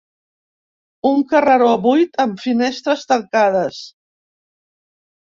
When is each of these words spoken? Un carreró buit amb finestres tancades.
Un 1.09 1.19
carreró 1.33 1.67
buit 1.83 2.17
amb 2.23 2.41
finestres 2.45 3.05
tancades. 3.13 3.83